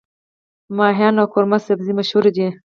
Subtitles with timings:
[0.75, 2.47] کباب او قورمه سبزي مشهور دي.